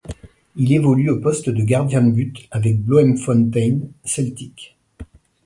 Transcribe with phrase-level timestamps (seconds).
[0.55, 4.75] Il évolue au poste de gardien de but avec Bloemfontein Celtic.